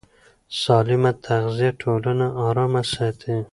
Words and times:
سالمه 0.63 1.11
تغذیه 1.25 1.71
ټولنه 1.81 2.27
ارامه 2.47 2.83
ساتي. 2.93 3.35